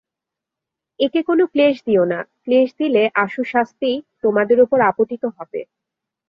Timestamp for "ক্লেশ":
1.53-1.75, 2.43-2.69